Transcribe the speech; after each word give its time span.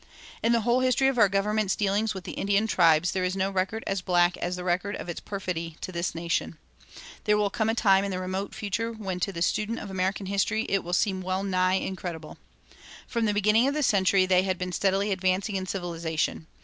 "In 0.41 0.51
the 0.51 0.61
whole 0.61 0.79
history 0.79 1.09
of 1.09 1.19
our 1.19 1.29
government's 1.29 1.75
dealings 1.75 2.15
with 2.15 2.23
the 2.23 2.31
Indian 2.31 2.65
tribes 2.65 3.11
there 3.11 3.23
is 3.23 3.35
no 3.35 3.51
record 3.51 3.83
so 3.87 4.01
black 4.03 4.35
as 4.37 4.55
the 4.55 4.63
record 4.63 4.95
of 4.95 5.07
its 5.09 5.19
perfidy 5.19 5.75
to 5.81 5.91
this 5.91 6.15
nation. 6.15 6.57
There 7.25 7.37
will 7.37 7.51
come 7.51 7.69
a 7.69 7.75
time 7.75 8.03
in 8.03 8.09
the 8.09 8.17
remote 8.19 8.55
future 8.55 8.91
when 8.91 9.19
to 9.19 9.31
the 9.31 9.43
student 9.43 9.77
of 9.77 9.91
American 9.91 10.25
history 10.25 10.65
it 10.69 10.83
will 10.83 10.93
seem 10.93 11.21
well 11.21 11.43
nigh 11.43 11.75
incredible. 11.75 12.39
From 13.05 13.25
the 13.25 13.31
beginning 13.35 13.67
of 13.67 13.75
the 13.75 13.83
century 13.83 14.25
they 14.25 14.41
had 14.41 14.57
been 14.57 14.71
steadily 14.71 15.11
advancing 15.11 15.55
in 15.55 15.67
civilization. 15.67 16.47